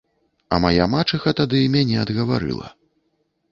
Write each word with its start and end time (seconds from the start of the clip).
А 0.55 0.57
мая 0.63 0.87
мачаха 0.93 1.33
тады 1.41 1.61
мяне 1.77 2.01
адгаварыла. 2.07 2.75